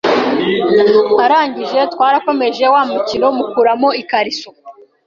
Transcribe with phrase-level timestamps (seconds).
[1.23, 4.49] arangije twarakomeje wamukino mukuramo ikariso,